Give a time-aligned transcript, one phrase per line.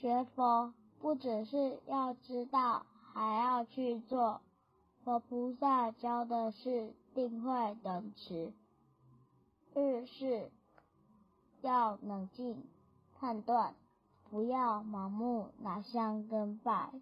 [0.00, 4.40] 学佛不只是要知道，还要去做。
[5.04, 8.52] 佛菩萨教的是定慧等持，
[9.74, 10.50] 遇事
[11.62, 12.64] 要冷静
[13.18, 13.74] 判断，
[14.28, 16.92] 不要盲目拿香跟拜。